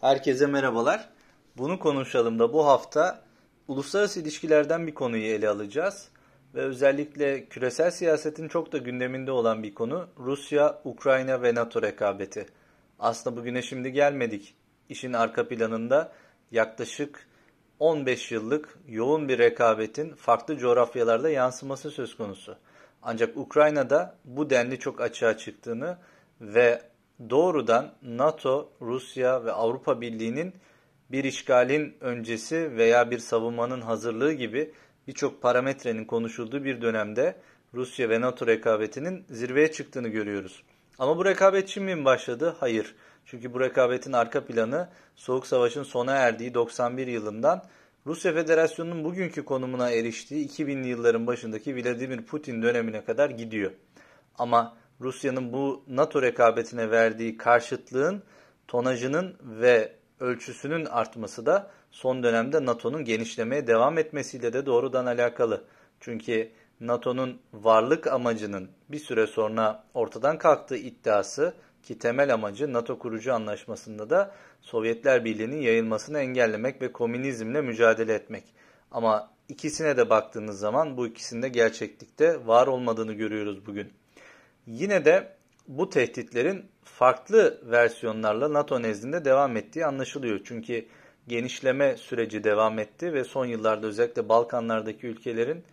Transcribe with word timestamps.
Herkese 0.00 0.46
merhabalar. 0.46 1.08
Bunu 1.56 1.78
konuşalım 1.78 2.38
da 2.38 2.52
bu 2.52 2.66
hafta 2.66 3.22
uluslararası 3.68 4.20
ilişkilerden 4.20 4.86
bir 4.86 4.94
konuyu 4.94 5.24
ele 5.24 5.48
alacağız. 5.48 6.08
Ve 6.54 6.60
özellikle 6.60 7.44
küresel 7.44 7.90
siyasetin 7.90 8.48
çok 8.48 8.72
da 8.72 8.78
gündeminde 8.78 9.32
olan 9.32 9.62
bir 9.62 9.74
konu 9.74 10.08
Rusya, 10.18 10.80
Ukrayna 10.84 11.42
ve 11.42 11.54
NATO 11.54 11.82
rekabeti. 11.82 12.46
Aslında 12.98 13.36
bugüne 13.36 13.62
şimdi 13.62 13.92
gelmedik. 13.92 14.54
İşin 14.88 15.12
arka 15.12 15.48
planında 15.48 16.12
yaklaşık 16.50 17.26
15 17.78 18.32
yıllık 18.32 18.78
yoğun 18.88 19.28
bir 19.28 19.38
rekabetin 19.38 20.14
farklı 20.14 20.58
coğrafyalarda 20.58 21.30
yansıması 21.30 21.90
söz 21.90 22.16
konusu. 22.16 22.56
Ancak 23.02 23.36
Ukrayna'da 23.36 24.16
bu 24.24 24.50
denli 24.50 24.78
çok 24.78 25.00
açığa 25.00 25.36
çıktığını 25.36 25.98
ve 26.40 26.89
doğrudan 27.30 27.94
NATO, 28.02 28.72
Rusya 28.80 29.44
ve 29.44 29.52
Avrupa 29.52 30.00
Birliği'nin 30.00 30.54
bir 31.10 31.24
işgalin 31.24 31.96
öncesi 32.00 32.76
veya 32.76 33.10
bir 33.10 33.18
savunmanın 33.18 33.80
hazırlığı 33.80 34.32
gibi 34.32 34.72
birçok 35.08 35.42
parametrenin 35.42 36.04
konuşulduğu 36.04 36.64
bir 36.64 36.82
dönemde 36.82 37.36
Rusya 37.74 38.08
ve 38.08 38.20
NATO 38.20 38.46
rekabetinin 38.46 39.24
zirveye 39.30 39.72
çıktığını 39.72 40.08
görüyoruz. 40.08 40.62
Ama 40.98 41.16
bu 41.16 41.24
rekabet 41.24 41.68
şimdi 41.68 41.94
mi 41.94 42.04
başladı? 42.04 42.56
Hayır. 42.60 42.94
Çünkü 43.24 43.54
bu 43.54 43.60
rekabetin 43.60 44.12
arka 44.12 44.44
planı 44.44 44.88
Soğuk 45.16 45.46
Savaş'ın 45.46 45.82
sona 45.82 46.12
erdiği 46.12 46.54
91 46.54 47.06
yılından 47.06 47.64
Rusya 48.06 48.32
Federasyonu'nun 48.34 49.04
bugünkü 49.04 49.44
konumuna 49.44 49.90
eriştiği 49.90 50.48
2000'li 50.48 50.88
yılların 50.88 51.26
başındaki 51.26 51.76
Vladimir 51.76 52.22
Putin 52.22 52.62
dönemine 52.62 53.04
kadar 53.04 53.30
gidiyor. 53.30 53.70
Ama 54.38 54.76
Rusya'nın 55.00 55.52
bu 55.52 55.84
NATO 55.88 56.22
rekabetine 56.22 56.90
verdiği 56.90 57.36
karşıtlığın 57.36 58.22
tonajının 58.68 59.36
ve 59.42 59.92
ölçüsünün 60.20 60.84
artması 60.84 61.46
da 61.46 61.70
son 61.90 62.22
dönemde 62.22 62.66
NATO'nun 62.66 63.04
genişlemeye 63.04 63.66
devam 63.66 63.98
etmesiyle 63.98 64.52
de 64.52 64.66
doğrudan 64.66 65.06
alakalı. 65.06 65.64
Çünkü 66.00 66.50
NATO'nun 66.80 67.40
varlık 67.52 68.06
amacının 68.06 68.68
bir 68.88 68.98
süre 68.98 69.26
sonra 69.26 69.84
ortadan 69.94 70.38
kalktığı 70.38 70.76
iddiası 70.76 71.54
ki 71.82 71.98
temel 71.98 72.34
amacı 72.34 72.72
NATO 72.72 72.98
kurucu 72.98 73.34
anlaşmasında 73.34 74.10
da 74.10 74.34
Sovyetler 74.60 75.24
Birliği'nin 75.24 75.60
yayılmasını 75.60 76.18
engellemek 76.18 76.82
ve 76.82 76.92
komünizmle 76.92 77.60
mücadele 77.60 78.14
etmek. 78.14 78.44
Ama 78.90 79.30
ikisine 79.48 79.96
de 79.96 80.10
baktığınız 80.10 80.58
zaman 80.58 80.96
bu 80.96 81.06
ikisinde 81.06 81.48
gerçeklikte 81.48 82.46
var 82.46 82.66
olmadığını 82.66 83.12
görüyoruz 83.12 83.66
bugün. 83.66 83.92
Yine 84.70 85.04
de 85.04 85.28
bu 85.68 85.90
tehditlerin 85.90 86.64
farklı 86.84 87.60
versiyonlarla 87.70 88.52
NATO 88.52 88.82
nezdinde 88.82 89.24
devam 89.24 89.56
ettiği 89.56 89.86
anlaşılıyor. 89.86 90.40
Çünkü 90.44 90.86
genişleme 91.28 91.96
süreci 91.96 92.44
devam 92.44 92.78
etti 92.78 93.12
ve 93.12 93.24
son 93.24 93.46
yıllarda 93.46 93.86
özellikle 93.86 94.28
Balkanlardaki 94.28 95.06
ülkelerin 95.06 95.64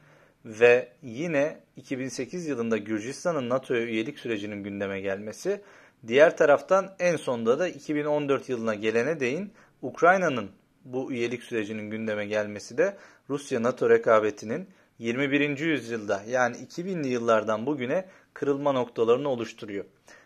ve 0.46 0.90
yine 1.02 1.60
2008 1.76 2.48
yılında 2.48 2.78
Gürcistan'ın 2.78 3.50
NATO'ya 3.50 3.82
üyelik 3.82 4.20
sürecinin 4.20 4.64
gündeme 4.64 5.02
gelmesi, 5.02 5.62
diğer 6.08 6.38
taraftan 6.38 6.96
en 7.00 7.16
sonunda 7.16 7.60
da 7.60 7.68
2014 7.68 8.50
yılına 8.50 8.76
gelene 8.76 9.20
değin 9.20 9.54
Ukrayna'nın 9.82 10.52
bu 10.86 11.12
üyelik 11.12 11.44
sürecinin 11.44 11.90
gündeme 11.90 12.26
gelmesi 12.26 12.78
de 12.78 12.98
Rusya-NATO 13.30 13.90
rekabetinin 13.90 14.70
21. 15.00 15.58
yüzyılda 15.60 16.24
yani 16.28 16.56
2000'li 16.56 17.08
yıllardan 17.08 17.66
bugüne 17.66 18.06
kırılma 18.38 18.72
noktalarını 18.72 19.30
oluşturuyor. 19.30 19.86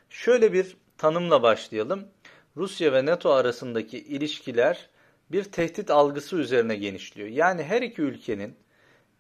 Şöyle 0.10 0.54
bir 0.54 0.78
tanımla 0.98 1.44
başlayalım. 1.44 2.08
Rusya 2.58 2.94
ve 2.94 3.06
NATO 3.06 3.30
arasındaki 3.30 3.98
ilişkiler 4.00 4.90
bir 5.32 5.44
tehdit 5.44 5.92
algısı 5.92 6.36
üzerine 6.36 6.76
genişliyor. 6.76 7.30
Yani 7.30 7.64
her 7.64 7.82
iki 7.82 8.02
ülkenin 8.02 8.56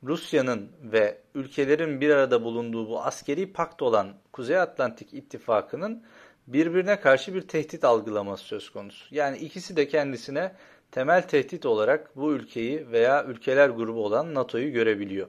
Rusya'nın 0.04 0.72
ve 0.82 1.22
ülkelerin 1.36 2.02
bir 2.02 2.10
arada 2.10 2.44
bulunduğu 2.44 2.90
bu 2.90 3.02
askeri 3.02 3.54
pakt 3.54 3.82
olan 3.82 4.14
Kuzey 4.34 4.58
Atlantik 4.58 5.14
İttifakı'nın 5.14 6.04
birbirine 6.48 7.00
karşı 7.00 7.34
bir 7.34 7.42
tehdit 7.42 7.84
algılaması 7.84 8.44
söz 8.44 8.70
konusu. 8.70 9.16
Yani 9.16 9.38
ikisi 9.38 9.76
de 9.76 9.88
kendisine 9.88 10.56
temel 10.92 11.28
tehdit 11.28 11.66
olarak 11.66 12.16
bu 12.16 12.34
ülkeyi 12.34 12.92
veya 12.92 13.26
ülkeler 13.26 13.70
grubu 13.70 14.06
olan 14.06 14.34
NATO'yu 14.34 14.72
görebiliyor. 14.72 15.28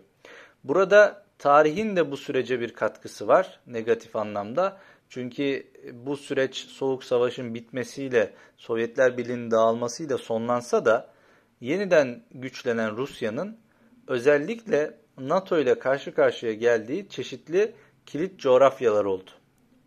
Burada 0.65 1.22
tarihin 1.43 1.97
de 1.97 2.11
bu 2.11 2.17
sürece 2.17 2.61
bir 2.61 2.73
katkısı 2.73 3.29
var 3.29 3.61
negatif 3.67 4.17
anlamda. 4.17 4.81
Çünkü 5.09 5.67
bu 5.93 6.17
süreç 6.17 6.57
Soğuk 6.57 7.05
Savaş'ın 7.05 7.55
bitmesiyle 7.55 8.35
Sovyetler 8.57 9.19
Birliği'nin 9.19 9.51
dağılmasıyla 9.51 10.19
sonlansa 10.19 10.85
da 10.85 11.11
yeniden 11.61 12.23
güçlenen 12.31 12.97
Rusya'nın 12.97 13.59
özellikle 14.09 14.99
NATO 15.19 15.59
ile 15.59 15.79
karşı 15.79 16.15
karşıya 16.15 16.53
geldiği 16.53 17.09
çeşitli 17.09 17.75
kilit 18.07 18.41
coğrafyalar 18.41 19.05
oldu. 19.05 19.31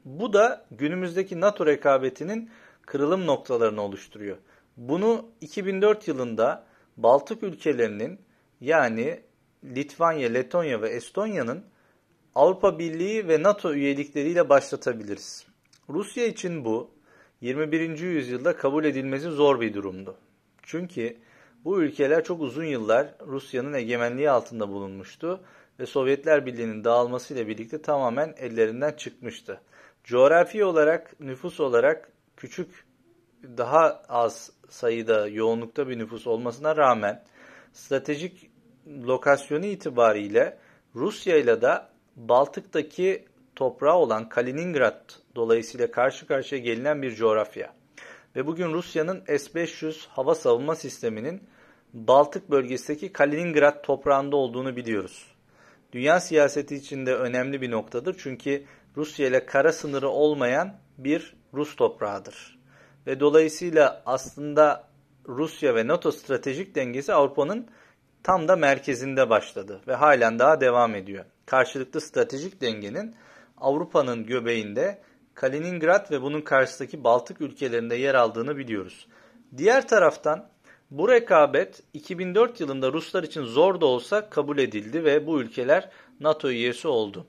Bu 0.06 0.34
da 0.34 0.66
günümüzdeki 0.72 1.42
NATO 1.42 1.66
rekabetinin 1.66 2.50
kırılım 2.86 3.28
noktalarını 3.28 3.82
oluşturuyor. 3.82 4.38
Bunu 4.78 5.26
2004 5.42 6.08
yılında 6.08 6.66
Baltık 6.98 7.44
ülkelerinin 7.44 8.20
yani 8.62 9.25
Litvanya, 9.76 10.30
Letonya 10.30 10.82
ve 10.82 10.90
Estonya'nın 10.90 11.64
Avrupa 12.36 12.80
Birliği 12.80 13.28
ve 13.28 13.44
NATO 13.44 13.74
üyelikleriyle 13.74 14.50
başlatabiliriz. 14.50 15.48
Rusya 15.90 16.26
için 16.26 16.66
bu 16.66 16.92
21. 17.42 18.00
yüzyılda 18.00 18.56
kabul 18.56 18.86
edilmesi 18.86 19.30
zor 19.30 19.62
bir 19.62 19.74
durumdu. 19.74 20.16
Çünkü 20.64 21.18
bu 21.66 21.82
ülkeler 21.82 22.24
çok 22.24 22.42
uzun 22.42 22.64
yıllar 22.64 23.08
Rusya'nın 23.28 23.74
egemenliği 23.74 24.30
altında 24.30 24.70
bulunmuştu 24.70 25.42
ve 25.80 25.86
Sovyetler 25.86 26.46
Birliği'nin 26.46 26.84
dağılmasıyla 26.84 27.48
birlikte 27.48 27.82
tamamen 27.82 28.34
ellerinden 28.38 28.92
çıkmıştı. 28.92 29.62
Coğrafi 30.04 30.66
olarak, 30.66 31.20
nüfus 31.20 31.60
olarak 31.60 32.12
küçük, 32.38 32.86
daha 33.58 34.04
az 34.10 34.52
sayıda, 34.70 35.28
yoğunlukta 35.28 35.90
bir 35.90 36.00
nüfus 36.00 36.28
olmasına 36.28 36.78
rağmen 36.78 37.24
stratejik 37.74 38.55
lokasyonu 38.88 39.66
itibariyle 39.66 40.58
Rusya 40.96 41.38
ile 41.38 41.62
de 41.62 41.82
Baltık'taki 42.16 43.26
toprağı 43.56 43.96
olan 43.96 44.30
Kaliningrad 44.30 45.02
dolayısıyla 45.36 45.92
karşı 45.92 46.28
karşıya 46.28 46.62
gelinen 46.62 47.02
bir 47.02 47.16
coğrafya. 47.16 47.74
Ve 48.36 48.48
bugün 48.48 48.74
Rusya'nın 48.74 49.24
S-500 49.28 50.08
hava 50.08 50.36
savunma 50.36 50.76
sisteminin 50.76 51.44
Baltık 51.94 52.52
bölgesindeki 52.52 53.14
Kaliningrad 53.14 53.84
toprağında 53.84 54.36
olduğunu 54.36 54.76
biliyoruz. 54.76 55.28
Dünya 55.92 56.20
siyaseti 56.20 56.76
içinde 56.76 57.16
önemli 57.16 57.62
bir 57.62 57.72
noktadır 57.72 58.16
çünkü 58.20 58.64
Rusya 58.98 59.28
ile 59.28 59.46
kara 59.46 59.74
sınırı 59.74 60.10
olmayan 60.10 60.74
bir 60.98 61.36
Rus 61.54 61.76
toprağıdır. 61.76 62.60
Ve 63.08 63.20
dolayısıyla 63.20 64.04
aslında 64.06 64.88
Rusya 65.28 65.76
ve 65.76 65.88
NATO 65.88 66.12
stratejik 66.12 66.76
dengesi 66.76 67.14
Avrupa'nın 67.14 67.68
tam 68.26 68.48
da 68.48 68.56
merkezinde 68.56 69.30
başladı 69.30 69.82
ve 69.88 69.96
halen 69.96 70.40
daha 70.40 70.62
devam 70.62 70.96
ediyor. 70.96 71.26
Karşılıklı 71.46 72.02
stratejik 72.02 72.62
dengenin 72.62 73.16
Avrupa'nın 73.58 74.26
göbeğinde 74.26 75.02
Kaliningrad 75.34 76.12
ve 76.12 76.22
bunun 76.22 76.42
karşısındaki 76.42 77.04
Baltık 77.04 77.42
ülkelerinde 77.42 77.96
yer 77.96 78.16
aldığını 78.16 78.58
biliyoruz. 78.58 79.08
Diğer 79.58 79.88
taraftan 79.88 80.50
bu 80.92 81.10
rekabet 81.10 81.84
2004 81.94 82.60
yılında 82.60 82.94
Ruslar 82.94 83.24
için 83.24 83.44
zor 83.44 83.82
da 83.82 83.86
olsa 83.86 84.30
kabul 84.30 84.58
edildi 84.58 85.04
ve 85.04 85.28
bu 85.28 85.42
ülkeler 85.42 85.90
NATO 86.20 86.50
üyesi 86.50 86.88
oldu. 86.88 87.28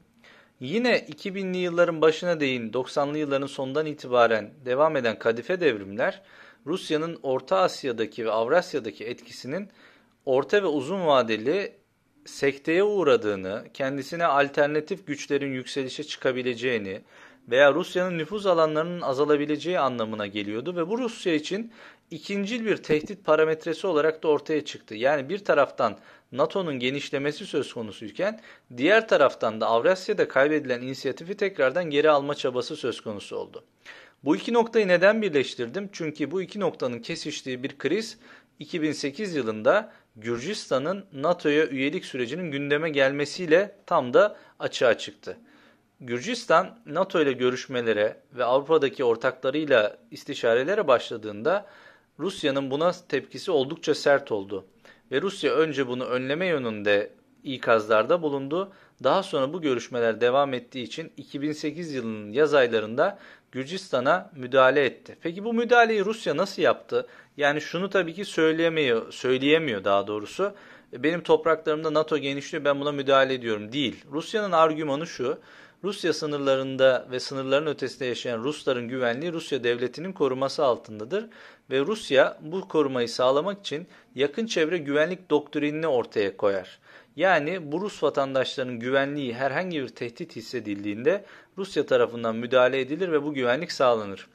Yine 0.60 0.98
2000'li 0.98 1.58
yılların 1.58 2.00
başına 2.00 2.40
değin 2.40 2.72
90'lı 2.72 3.18
yılların 3.18 3.46
sonundan 3.46 3.86
itibaren 3.86 4.50
devam 4.64 4.96
eden 4.96 5.18
kadife 5.18 5.60
devrimler 5.60 6.22
Rusya'nın 6.66 7.18
Orta 7.22 7.56
Asya'daki 7.56 8.24
ve 8.24 8.30
Avrasya'daki 8.30 9.04
etkisinin 9.04 9.70
orta 10.26 10.62
ve 10.62 10.66
uzun 10.66 11.06
vadeli 11.06 11.72
sekteye 12.24 12.82
uğradığını, 12.82 13.64
kendisine 13.74 14.26
alternatif 14.26 15.06
güçlerin 15.06 15.52
yükselişe 15.52 16.04
çıkabileceğini 16.04 17.00
veya 17.48 17.74
Rusya'nın 17.74 18.18
nüfuz 18.18 18.46
alanlarının 18.46 19.00
azalabileceği 19.00 19.78
anlamına 19.78 20.26
geliyordu 20.26 20.76
ve 20.76 20.88
bu 20.88 20.98
Rusya 20.98 21.34
için 21.34 21.72
ikincil 22.10 22.64
bir 22.64 22.76
tehdit 22.76 23.24
parametresi 23.24 23.86
olarak 23.86 24.22
da 24.22 24.28
ortaya 24.28 24.64
çıktı. 24.64 24.94
Yani 24.94 25.28
bir 25.28 25.38
taraftan 25.38 25.98
NATO'nun 26.32 26.78
genişlemesi 26.78 27.46
söz 27.46 27.74
konusuyken 27.74 28.40
diğer 28.76 29.08
taraftan 29.08 29.60
da 29.60 29.66
Avrasya'da 29.66 30.28
kaybedilen 30.28 30.82
inisiyatifi 30.82 31.36
tekrardan 31.36 31.90
geri 31.90 32.10
alma 32.10 32.34
çabası 32.34 32.76
söz 32.76 33.00
konusu 33.00 33.36
oldu. 33.36 33.64
Bu 34.24 34.36
iki 34.36 34.52
noktayı 34.52 34.88
neden 34.88 35.22
birleştirdim? 35.22 35.88
Çünkü 35.92 36.30
bu 36.30 36.42
iki 36.42 36.60
noktanın 36.60 36.98
kesiştiği 36.98 37.62
bir 37.62 37.78
kriz 37.78 38.18
2008 38.58 39.34
yılında 39.34 39.92
Gürcistan'ın 40.16 41.04
NATO'ya 41.12 41.66
üyelik 41.66 42.04
sürecinin 42.04 42.50
gündeme 42.50 42.90
gelmesiyle 42.90 43.76
tam 43.86 44.14
da 44.14 44.36
açığa 44.58 44.98
çıktı. 44.98 45.38
Gürcistan 46.00 46.78
NATO 46.86 47.22
ile 47.22 47.32
görüşmelere 47.32 48.20
ve 48.32 48.44
Avrupa'daki 48.44 49.04
ortaklarıyla 49.04 49.98
istişarelere 50.10 50.88
başladığında 50.88 51.66
Rusya'nın 52.18 52.70
buna 52.70 52.92
tepkisi 53.08 53.50
oldukça 53.50 53.94
sert 53.94 54.32
oldu. 54.32 54.66
Ve 55.12 55.22
Rusya 55.22 55.54
önce 55.54 55.88
bunu 55.88 56.04
önleme 56.04 56.46
yönünde 56.46 57.10
ikazlarda 57.44 58.22
bulundu. 58.22 58.72
Daha 59.04 59.22
sonra 59.22 59.52
bu 59.52 59.60
görüşmeler 59.60 60.20
devam 60.20 60.54
ettiği 60.54 60.82
için 60.82 61.12
2008 61.16 61.92
yılının 61.92 62.32
yaz 62.32 62.54
aylarında 62.54 63.18
Gürcistan'a 63.52 64.30
müdahale 64.36 64.84
etti. 64.84 65.16
Peki 65.20 65.44
bu 65.44 65.54
müdahaleyi 65.54 66.04
Rusya 66.04 66.36
nasıl 66.36 66.62
yaptı? 66.62 67.06
Yani 67.36 67.60
şunu 67.60 67.90
tabii 67.90 68.14
ki 68.14 68.24
söyleyemiyor, 68.24 69.12
söyleyemiyor 69.12 69.84
daha 69.84 70.06
doğrusu. 70.06 70.52
Benim 70.92 71.22
topraklarımda 71.22 71.94
NATO 71.94 72.18
genişliyor 72.18 72.64
ben 72.64 72.80
buna 72.80 72.92
müdahale 72.92 73.34
ediyorum. 73.34 73.72
Değil. 73.72 74.04
Rusya'nın 74.12 74.52
argümanı 74.52 75.06
şu. 75.06 75.38
Rusya 75.84 76.12
sınırlarında 76.12 77.06
ve 77.10 77.20
sınırların 77.20 77.66
ötesinde 77.66 78.04
yaşayan 78.04 78.44
Rusların 78.44 78.88
güvenliği 78.88 79.32
Rusya 79.32 79.64
devletinin 79.64 80.12
koruması 80.12 80.64
altındadır 80.64 81.26
ve 81.70 81.80
Rusya 81.80 82.38
bu 82.40 82.68
korumayı 82.68 83.08
sağlamak 83.08 83.60
için 83.60 83.86
yakın 84.14 84.46
çevre 84.46 84.78
güvenlik 84.78 85.30
doktrinini 85.30 85.86
ortaya 85.86 86.36
koyar. 86.36 86.78
Yani 87.16 87.72
bu 87.72 87.80
Rus 87.80 88.02
vatandaşlarının 88.02 88.80
güvenliği 88.80 89.34
herhangi 89.34 89.82
bir 89.82 89.88
tehdit 89.88 90.36
hissedildiğinde 90.36 91.24
Rusya 91.58 91.86
tarafından 91.86 92.36
müdahale 92.36 92.80
edilir 92.80 93.12
ve 93.12 93.22
bu 93.22 93.34
güvenlik 93.34 93.72
sağlanır. 93.72 94.26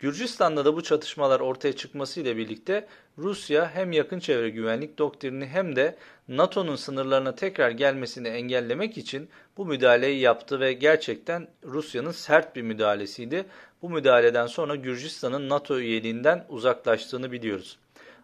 Gürcistan'da 0.00 0.64
da 0.64 0.76
bu 0.76 0.82
çatışmalar 0.82 1.40
ortaya 1.40 1.72
çıkmasıyla 1.72 2.36
birlikte 2.36 2.86
Rusya 3.18 3.70
hem 3.74 3.92
yakın 3.92 4.18
çevre 4.18 4.50
güvenlik 4.50 4.98
doktrini 4.98 5.46
hem 5.46 5.76
de 5.76 5.96
NATO'nun 6.28 6.76
sınırlarına 6.76 7.34
tekrar 7.34 7.70
gelmesini 7.70 8.28
engellemek 8.28 8.98
için 8.98 9.28
bu 9.56 9.66
müdahaleyi 9.66 10.20
yaptı 10.20 10.60
ve 10.60 10.72
gerçekten 10.72 11.48
Rusya'nın 11.64 12.10
sert 12.10 12.56
bir 12.56 12.62
müdahalesiydi. 12.62 13.46
Bu 13.82 13.90
müdahaleden 13.90 14.46
sonra 14.46 14.76
Gürcistan'ın 14.76 15.48
NATO 15.48 15.78
üyeliğinden 15.78 16.46
uzaklaştığını 16.48 17.32
biliyoruz. 17.32 17.78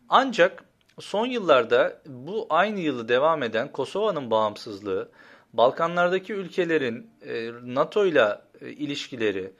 Ancak 0.09 0.65
son 1.01 1.27
yıllarda 1.27 2.03
bu 2.07 2.47
aynı 2.51 2.81
yılı 2.81 3.09
devam 3.09 3.43
eden 3.43 3.73
Kosova'nın 3.73 4.31
bağımsızlığı, 4.31 5.09
Balkanlardaki 5.53 6.33
ülkelerin 6.33 7.11
e, 7.27 7.51
NATO 7.63 8.07
ile 8.07 8.39
e, 8.61 8.71
ilişkileri, 8.71 9.53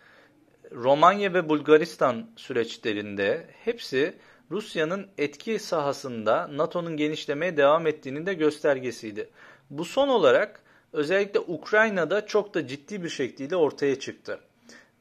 Romanya 0.75 1.35
ve 1.35 1.49
Bulgaristan 1.49 2.31
süreçlerinde 2.37 3.47
hepsi 3.65 4.15
Rusya'nın 4.51 5.07
etki 5.19 5.59
sahasında 5.59 6.51
NATO'nun 6.53 6.97
genişlemeye 6.97 7.57
devam 7.57 7.87
ettiğinin 7.87 8.27
de 8.27 8.35
göstergesiydi. 8.35 9.31
Bu 9.71 9.85
son 9.85 10.09
olarak 10.09 10.63
özellikle 10.93 11.41
Ukrayna'da 11.41 12.27
çok 12.27 12.55
da 12.55 12.67
ciddi 12.67 13.05
bir 13.05 13.09
şekilde 13.09 13.57
ortaya 13.57 13.99
çıktı. 14.01 14.41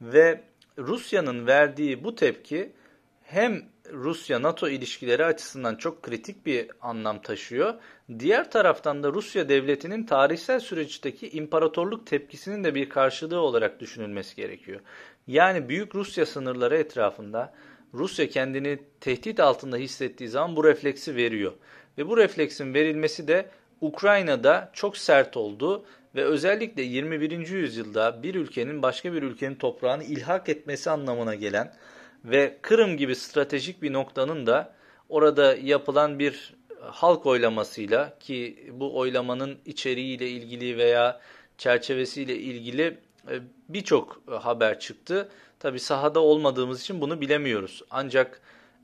Ve 0.00 0.40
Rusya'nın 0.78 1.46
verdiği 1.46 2.04
bu 2.04 2.14
tepki 2.14 2.72
hem 3.22 3.62
Rusya-NATO 3.92 4.68
ilişkileri 4.68 5.24
açısından 5.24 5.74
çok 5.74 6.02
kritik 6.02 6.46
bir 6.46 6.70
anlam 6.80 7.22
taşıyor. 7.22 7.74
Diğer 8.18 8.50
taraftan 8.50 9.02
da 9.02 9.12
Rusya 9.12 9.48
devletinin 9.48 10.06
tarihsel 10.06 10.60
süreçteki 10.60 11.30
imparatorluk 11.30 12.06
tepkisinin 12.06 12.64
de 12.64 12.74
bir 12.74 12.88
karşılığı 12.88 13.40
olarak 13.40 13.80
düşünülmesi 13.80 14.36
gerekiyor. 14.36 14.80
Yani 15.26 15.68
Büyük 15.68 15.94
Rusya 15.94 16.26
sınırları 16.26 16.76
etrafında 16.76 17.54
Rusya 17.94 18.28
kendini 18.28 18.78
tehdit 19.00 19.40
altında 19.40 19.76
hissettiği 19.76 20.28
zaman 20.28 20.56
bu 20.56 20.64
refleksi 20.64 21.16
veriyor. 21.16 21.52
Ve 21.98 22.08
bu 22.08 22.16
refleksin 22.16 22.74
verilmesi 22.74 23.28
de 23.28 23.50
Ukrayna'da 23.80 24.70
çok 24.72 24.96
sert 24.96 25.36
oldu 25.36 25.84
ve 26.14 26.24
özellikle 26.24 26.82
21. 26.82 27.48
yüzyılda 27.48 28.22
bir 28.22 28.34
ülkenin 28.34 28.82
başka 28.82 29.12
bir 29.12 29.22
ülkenin 29.22 29.54
toprağını 29.54 30.04
ilhak 30.04 30.48
etmesi 30.48 30.90
anlamına 30.90 31.34
gelen 31.34 31.74
ve 32.24 32.58
Kırım 32.62 32.96
gibi 32.96 33.16
stratejik 33.16 33.82
bir 33.82 33.92
noktanın 33.92 34.46
da 34.46 34.74
orada 35.08 35.56
yapılan 35.56 36.18
bir 36.18 36.54
halk 36.80 37.26
oylamasıyla 37.26 38.18
ki 38.20 38.68
bu 38.72 38.98
oylamanın 38.98 39.58
içeriğiyle 39.66 40.28
ilgili 40.28 40.78
veya 40.78 41.20
çerçevesiyle 41.58 42.36
ilgili 42.36 42.98
birçok 43.68 44.22
haber 44.40 44.80
çıktı. 44.80 45.28
Tabi 45.58 45.80
sahada 45.80 46.20
olmadığımız 46.20 46.80
için 46.80 47.00
bunu 47.00 47.20
bilemiyoruz. 47.20 47.82
Ancak 47.90 48.40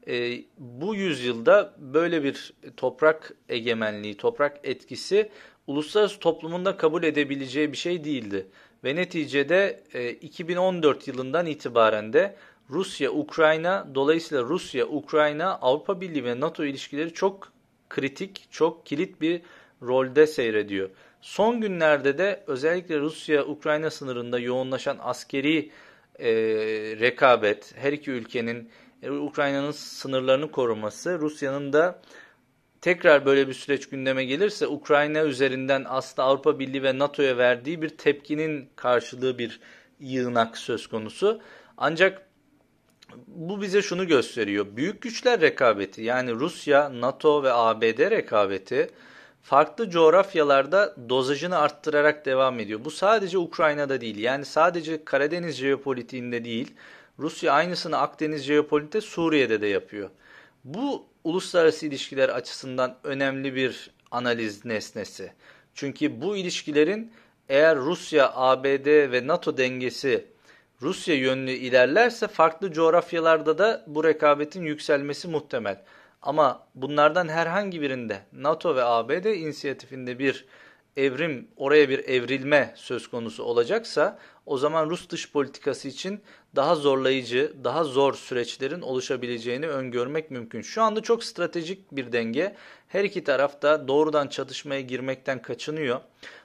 e, 0.08 0.42
bu 0.58 0.94
yüzyılda 0.94 1.74
böyle 1.78 2.24
bir 2.24 2.52
toprak 2.76 3.34
egemenliği, 3.48 4.16
toprak 4.16 4.60
etkisi 4.64 5.30
uluslararası 5.66 6.18
toplumunda 6.18 6.76
kabul 6.76 7.02
edebileceği 7.02 7.72
bir 7.72 7.76
şey 7.76 8.04
değildi. 8.04 8.46
Ve 8.84 8.96
neticede 8.96 9.82
e, 9.94 10.10
2014 10.10 11.08
yılından 11.08 11.46
itibaren 11.46 12.12
de 12.12 12.36
Rusya, 12.70 13.10
Ukrayna, 13.10 13.88
dolayısıyla 13.94 14.44
Rusya, 14.44 14.86
Ukrayna, 14.86 15.54
Avrupa 15.54 16.00
Birliği 16.00 16.24
ve 16.24 16.40
NATO 16.40 16.64
ilişkileri 16.64 17.14
çok 17.14 17.52
kritik, 17.88 18.46
çok 18.50 18.86
kilit 18.86 19.20
bir 19.20 19.40
rolde 19.82 20.26
seyrediyor. 20.26 20.90
Son 21.20 21.60
günlerde 21.60 22.18
de 22.18 22.42
özellikle 22.46 23.00
Rusya-Ukrayna 23.00 23.90
sınırında 23.90 24.38
yoğunlaşan 24.38 24.98
askeri 25.00 25.70
e, 26.18 26.30
rekabet, 27.00 27.74
her 27.76 27.92
iki 27.92 28.10
ülkenin 28.10 28.70
e, 29.02 29.10
Ukrayna'nın 29.10 29.70
sınırlarını 29.70 30.50
koruması, 30.50 31.18
Rusya'nın 31.18 31.72
da 31.72 32.02
tekrar 32.80 33.26
böyle 33.26 33.48
bir 33.48 33.54
süreç 33.54 33.88
gündeme 33.88 34.24
gelirse 34.24 34.66
Ukrayna 34.66 35.22
üzerinden 35.22 35.84
aslında 35.88 36.28
Avrupa 36.28 36.58
Birliği 36.58 36.82
ve 36.82 36.98
NATO'ya 36.98 37.36
verdiği 37.36 37.82
bir 37.82 37.88
tepkinin 37.88 38.68
karşılığı 38.76 39.38
bir 39.38 39.60
yığınak 40.00 40.58
söz 40.58 40.86
konusu. 40.86 41.40
Ancak 41.76 42.28
bu 43.26 43.62
bize 43.62 43.82
şunu 43.82 44.06
gösteriyor. 44.06 44.66
Büyük 44.76 45.02
güçler 45.02 45.40
rekabeti 45.40 46.02
yani 46.02 46.32
Rusya, 46.32 47.00
NATO 47.00 47.42
ve 47.42 47.52
ABD 47.52 48.10
rekabeti 48.10 48.90
farklı 49.42 49.90
coğrafyalarda 49.90 50.94
dozajını 51.08 51.58
arttırarak 51.58 52.26
devam 52.26 52.60
ediyor. 52.60 52.80
Bu 52.84 52.90
sadece 52.90 53.38
Ukrayna'da 53.38 54.00
değil. 54.00 54.18
Yani 54.18 54.44
sadece 54.44 55.04
Karadeniz 55.04 55.56
jeopolitiğinde 55.56 56.44
değil. 56.44 56.74
Rusya 57.18 57.52
aynısını 57.52 57.98
Akdeniz 57.98 58.42
jeopolitikte 58.42 59.00
Suriye'de 59.00 59.60
de 59.60 59.66
yapıyor. 59.66 60.10
Bu 60.64 61.06
uluslararası 61.24 61.86
ilişkiler 61.86 62.28
açısından 62.28 62.96
önemli 63.04 63.54
bir 63.54 63.90
analiz 64.10 64.64
nesnesi. 64.64 65.32
Çünkü 65.74 66.20
bu 66.20 66.36
ilişkilerin 66.36 67.12
eğer 67.48 67.76
Rusya, 67.76 68.32
ABD 68.34 69.12
ve 69.12 69.26
NATO 69.26 69.56
dengesi 69.56 70.26
Rusya 70.82 71.14
yönlü 71.14 71.50
ilerlerse 71.50 72.28
farklı 72.28 72.72
coğrafyalarda 72.72 73.58
da 73.58 73.84
bu 73.86 74.04
rekabetin 74.04 74.62
yükselmesi 74.62 75.28
muhtemel. 75.28 75.82
Ama 76.22 76.66
bunlardan 76.74 77.28
herhangi 77.28 77.80
birinde 77.80 78.22
NATO 78.32 78.76
ve 78.76 78.84
ABD 78.84 79.24
inisiyatifinde 79.24 80.18
bir 80.18 80.46
evrim, 80.96 81.48
oraya 81.56 81.88
bir 81.88 81.98
evrilme 81.98 82.74
söz 82.76 83.06
konusu 83.06 83.44
olacaksa 83.44 84.18
o 84.46 84.58
zaman 84.58 84.90
Rus 84.90 85.08
dış 85.08 85.32
politikası 85.32 85.88
için 85.88 86.20
daha 86.56 86.74
zorlayıcı, 86.74 87.52
daha 87.64 87.84
zor 87.84 88.14
süreçlerin 88.14 88.80
oluşabileceğini 88.80 89.68
öngörmek 89.68 90.30
mümkün. 90.30 90.62
Şu 90.62 90.82
anda 90.82 91.00
çok 91.00 91.24
stratejik 91.24 91.92
bir 91.92 92.12
denge. 92.12 92.56
Her 92.88 93.04
iki 93.04 93.24
taraf 93.24 93.62
da 93.62 93.88
doğrudan 93.88 94.26
çatışmaya 94.26 94.80
girmekten 94.80 95.42
kaçınıyor. 95.42 96.00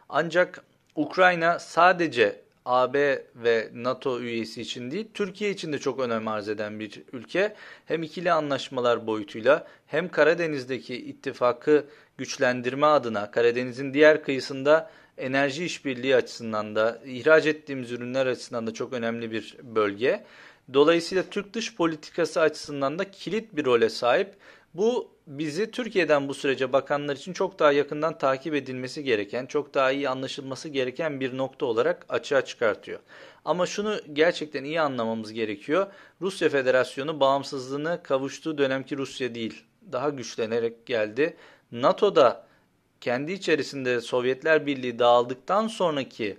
Ancak 0.09 0.65
Ukrayna 0.95 1.59
sadece 1.59 2.43
AB 2.65 3.25
ve 3.35 3.69
NATO 3.73 4.19
üyesi 4.19 4.61
için 4.61 4.91
değil, 4.91 5.07
Türkiye 5.13 5.51
için 5.51 5.73
de 5.73 5.79
çok 5.79 5.99
önem 5.99 6.27
arz 6.27 6.49
eden 6.49 6.79
bir 6.79 7.03
ülke. 7.13 7.55
Hem 7.85 8.03
ikili 8.03 8.31
anlaşmalar 8.31 9.07
boyutuyla 9.07 9.67
hem 9.87 10.09
Karadeniz'deki 10.09 10.95
ittifakı 10.95 11.85
güçlendirme 12.17 12.85
adına 12.85 13.31
Karadeniz'in 13.31 13.93
diğer 13.93 14.23
kıyısında 14.23 14.91
enerji 15.17 15.65
işbirliği 15.65 16.15
açısından 16.15 16.75
da 16.75 17.01
ihraç 17.05 17.45
ettiğimiz 17.45 17.91
ürünler 17.91 18.25
açısından 18.25 18.67
da 18.67 18.73
çok 18.73 18.93
önemli 18.93 19.31
bir 19.31 19.57
bölge. 19.63 20.23
Dolayısıyla 20.73 21.23
Türk 21.23 21.53
dış 21.53 21.75
politikası 21.75 22.41
açısından 22.41 22.99
da 22.99 23.11
kilit 23.11 23.55
bir 23.55 23.65
role 23.65 23.89
sahip. 23.89 24.33
Bu 24.73 25.11
bizi 25.27 25.71
Türkiye'den 25.71 26.27
bu 26.29 26.33
sürece 26.33 26.73
bakanlar 26.73 27.15
için 27.15 27.33
çok 27.33 27.59
daha 27.59 27.71
yakından 27.71 28.17
takip 28.17 28.55
edilmesi 28.55 29.03
gereken, 29.03 29.45
çok 29.45 29.73
daha 29.73 29.91
iyi 29.91 30.09
anlaşılması 30.09 30.69
gereken 30.69 31.19
bir 31.19 31.37
nokta 31.37 31.65
olarak 31.65 32.05
açığa 32.09 32.45
çıkartıyor. 32.45 32.99
Ama 33.45 33.65
şunu 33.65 33.99
gerçekten 34.13 34.63
iyi 34.63 34.81
anlamamız 34.81 35.33
gerekiyor. 35.33 35.87
Rusya 36.21 36.49
Federasyonu 36.49 37.19
bağımsızlığını 37.19 37.99
kavuştuğu 38.03 38.57
dönemki 38.57 38.97
Rusya 38.97 39.35
değil, 39.35 39.63
daha 39.91 40.09
güçlenerek 40.09 40.85
geldi. 40.85 41.37
NATO'da 41.71 42.47
kendi 43.01 43.31
içerisinde 43.31 44.01
Sovyetler 44.01 44.65
Birliği 44.65 44.99
dağıldıktan 44.99 45.67
sonraki 45.67 46.37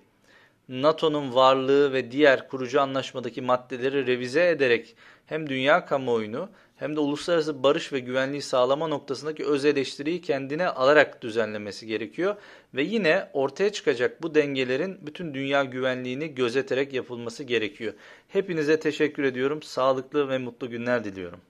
NATO'nun 0.69 1.35
varlığı 1.35 1.93
ve 1.93 2.11
diğer 2.11 2.49
kurucu 2.49 2.81
anlaşmadaki 2.81 3.43
maddeleri 3.43 4.07
revize 4.07 4.49
ederek 4.49 4.97
hem 5.27 5.49
dünya 5.49 5.87
kamuoyunu 5.87 6.49
hem 6.77 6.97
de 6.97 7.01
uluslararası 7.01 7.63
barış 7.63 7.93
ve 7.93 8.01
güvenliği 8.01 8.43
sağlama 8.43 8.87
noktasındaki 8.89 9.45
öz 9.45 9.65
eleştiriyi 9.65 10.21
kendine 10.21 10.69
alarak 10.69 11.23
düzenlemesi 11.23 11.87
gerekiyor. 11.87 12.37
Ve 12.75 12.83
yine 12.83 13.29
ortaya 13.33 13.73
çıkacak 13.73 14.23
bu 14.23 14.35
dengelerin 14.35 15.07
bütün 15.07 15.35
dünya 15.35 15.65
güvenliğini 15.65 16.35
gözeterek 16.35 16.93
yapılması 16.93 17.45
gerekiyor. 17.45 17.95
Hepinize 18.29 18.81
teşekkür 18.81 19.25
ediyorum. 19.25 19.63
Sağlıklı 19.63 20.29
ve 20.29 20.39
mutlu 20.39 20.71
günler 20.71 21.05
diliyorum. 21.05 21.41